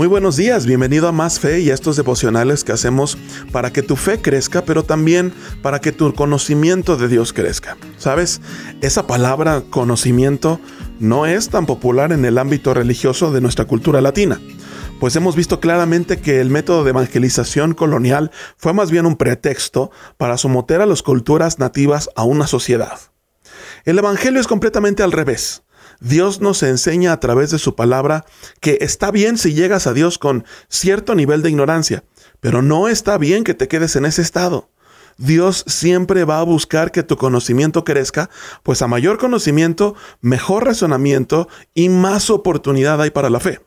[0.00, 3.18] Muy buenos días, bienvenido a Más Fe y a estos devocionales que hacemos
[3.52, 5.30] para que tu fe crezca, pero también
[5.60, 7.76] para que tu conocimiento de Dios crezca.
[7.98, 8.40] ¿Sabes?
[8.80, 10.58] Esa palabra conocimiento
[11.00, 14.40] no es tan popular en el ámbito religioso de nuestra cultura latina,
[15.00, 19.90] pues hemos visto claramente que el método de evangelización colonial fue más bien un pretexto
[20.16, 22.98] para someter a las culturas nativas a una sociedad.
[23.84, 25.62] El Evangelio es completamente al revés.
[26.00, 28.24] Dios nos enseña a través de su palabra
[28.60, 32.04] que está bien si llegas a Dios con cierto nivel de ignorancia,
[32.40, 34.68] pero no está bien que te quedes en ese estado.
[35.18, 38.30] Dios siempre va a buscar que tu conocimiento crezca,
[38.62, 43.60] pues a mayor conocimiento, mejor razonamiento y más oportunidad hay para la fe.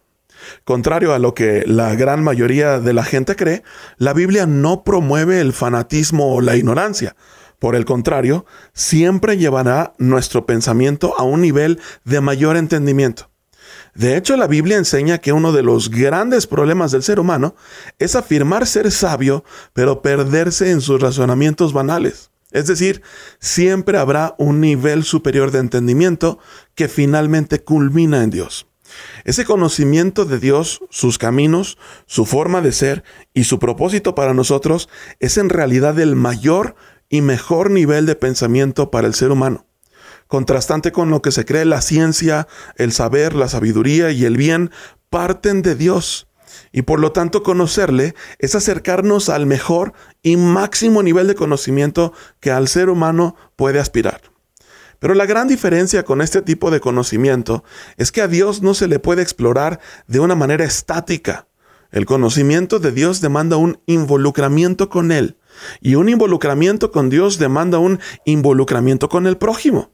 [0.66, 3.64] Contrario a lo que la gran mayoría de la gente cree,
[3.98, 7.16] la Biblia no promueve el fanatismo o la ignorancia.
[7.64, 13.30] Por el contrario, siempre llevará nuestro pensamiento a un nivel de mayor entendimiento.
[13.96, 17.56] De hecho, la Biblia enseña que uno de los grandes problemas del ser humano
[18.00, 22.32] es afirmar ser sabio, pero perderse en sus razonamientos banales.
[22.52, 23.02] Es decir,
[23.40, 26.40] siempre habrá un nivel superior de entendimiento
[26.76, 28.68] que finalmente culmina en Dios.
[29.24, 34.90] Ese conocimiento de Dios, sus caminos, su forma de ser y su propósito para nosotros
[35.22, 36.76] es en realidad el mayor
[37.14, 39.68] y mejor nivel de pensamiento para el ser humano.
[40.26, 44.72] Contrastante con lo que se cree la ciencia, el saber, la sabiduría y el bien
[45.12, 46.28] parten de Dios.
[46.72, 52.50] Y por lo tanto conocerle es acercarnos al mejor y máximo nivel de conocimiento que
[52.50, 54.22] al ser humano puede aspirar.
[54.98, 57.64] Pero la gran diferencia con este tipo de conocimiento
[57.96, 61.46] es que a Dios no se le puede explorar de una manera estática.
[61.92, 65.38] El conocimiento de Dios demanda un involucramiento con Él,
[65.82, 69.92] y un involucramiento con Dios demanda un involucramiento con el prójimo.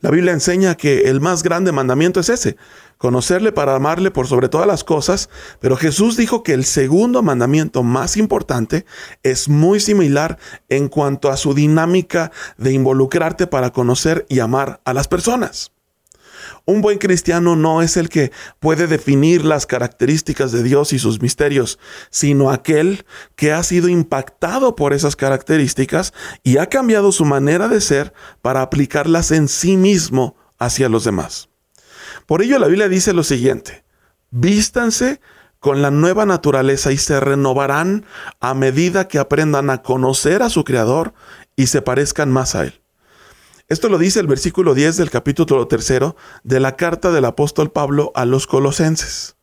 [0.00, 2.56] La Biblia enseña que el más grande mandamiento es ese,
[2.98, 5.28] conocerle para amarle por sobre todas las cosas,
[5.60, 8.86] pero Jesús dijo que el segundo mandamiento más importante
[9.22, 14.94] es muy similar en cuanto a su dinámica de involucrarte para conocer y amar a
[14.94, 15.72] las personas.
[16.64, 21.20] Un buen cristiano no es el que puede definir las características de Dios y sus
[21.22, 21.78] misterios,
[22.10, 26.12] sino aquel que ha sido impactado por esas características
[26.42, 28.12] y ha cambiado su manera de ser
[28.42, 31.48] para aplicarlas en sí mismo hacia los demás.
[32.26, 33.84] Por ello la Biblia dice lo siguiente,
[34.30, 35.20] vístanse
[35.58, 38.04] con la nueva naturaleza y se renovarán
[38.40, 41.14] a medida que aprendan a conocer a su Creador
[41.56, 42.80] y se parezcan más a Él.
[43.68, 48.12] Esto lo dice el versículo 10 del capítulo tercero de la carta del apóstol Pablo
[48.14, 49.36] a los colosenses.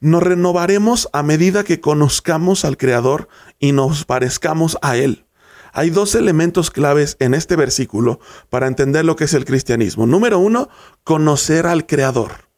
[0.00, 5.26] Nos renovaremos a medida que conozcamos al Creador y nos parezcamos a Él.
[5.74, 10.06] Hay dos elementos claves en este versículo para entender lo que es el cristianismo.
[10.06, 10.70] Número uno,
[11.04, 12.51] conocer al Creador.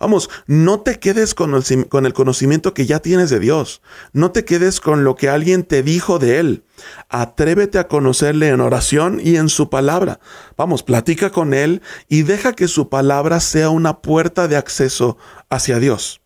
[0.00, 3.82] Vamos, no te quedes con el, conocimiento que ya tienes de Dios.
[4.12, 6.64] No te quedes con lo que alguien te dijo de Él.
[7.08, 10.20] Atrévete a conocerle en oración y en su palabra.
[10.56, 15.18] Vamos, platica con Él y deja que su palabra sea una puerta de acceso
[15.50, 16.20] hacia Dios.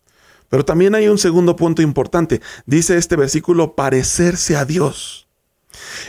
[0.49, 2.41] Pero también hay un segundo punto importante.
[2.67, 5.22] Dice este versículo, parecerse a Dios.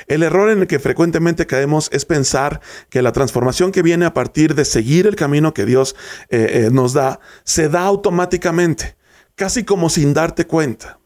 [0.06, 2.60] El error en el que frecuentemente caemos es pensar
[2.90, 5.96] que la transformación que viene a partir de seguir el camino que Dios
[6.28, 8.96] eh, eh, nos da se da automáticamente,
[9.34, 10.98] casi como sin darte cuenta.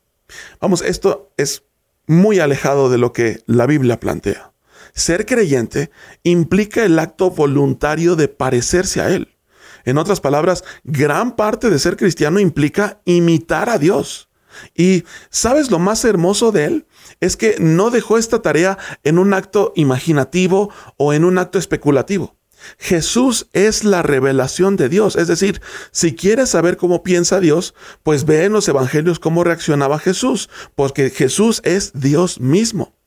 [0.60, 1.64] Vamos, esto es
[2.06, 4.52] muy alejado de lo que la Biblia plantea.
[4.94, 5.90] Ser creyente
[6.22, 9.36] implica el acto voluntario de parecerse a Él.
[9.84, 14.27] En otras palabras, gran parte de ser cristiano implica imitar a Dios.
[14.74, 16.86] Y ¿sabes lo más hermoso de él?
[17.20, 22.38] Es que no dejó esta tarea en un acto imaginativo o en un acto especulativo.
[22.78, 25.16] Jesús es la revelación de Dios.
[25.16, 25.60] Es decir,
[25.90, 31.10] si quieres saber cómo piensa Dios, pues ve en los evangelios cómo reaccionaba Jesús, porque
[31.10, 32.98] Jesús es Dios mismo.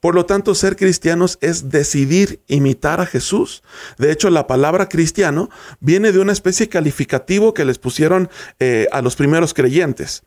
[0.00, 3.62] Por lo tanto, ser cristianos es decidir imitar a Jesús.
[3.98, 5.50] De hecho, la palabra cristiano
[5.80, 10.22] viene de una especie calificativo que les pusieron eh, a los primeros creyentes.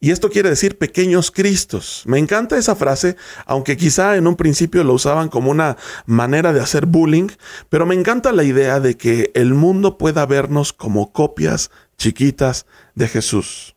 [0.00, 2.04] Y esto quiere decir pequeños Cristos.
[2.06, 3.16] Me encanta esa frase,
[3.46, 7.28] aunque quizá en un principio lo usaban como una manera de hacer bullying,
[7.68, 13.08] pero me encanta la idea de que el mundo pueda vernos como copias chiquitas de
[13.08, 13.74] Jesús.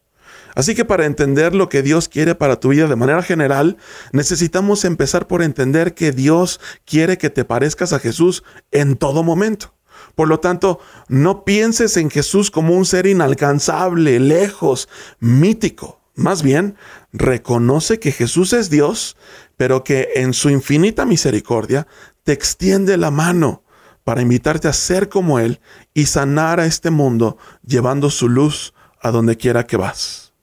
[0.53, 3.77] Así que para entender lo que Dios quiere para tu vida de manera general,
[4.11, 9.73] necesitamos empezar por entender que Dios quiere que te parezcas a Jesús en todo momento.
[10.13, 14.87] Por lo tanto, no pienses en Jesús como un ser inalcanzable, lejos,
[15.19, 16.00] mítico.
[16.15, 16.75] Más bien,
[17.13, 19.15] reconoce que Jesús es Dios,
[19.57, 21.87] pero que en su infinita misericordia
[22.23, 23.63] te extiende la mano
[24.03, 25.61] para invitarte a ser como Él
[25.93, 30.33] y sanar a este mundo llevando su luz a donde quiera que vas.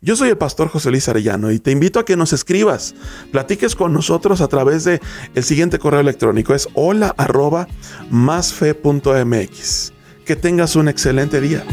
[0.00, 2.94] Yo soy el pastor José Luis Arellano y te invito a que nos escribas,
[3.32, 5.00] platiques con nosotros a través de
[5.34, 7.66] el siguiente correo electrónico es hola arroba
[8.10, 9.92] másfe.mx.
[10.24, 11.64] Que tengas un excelente día.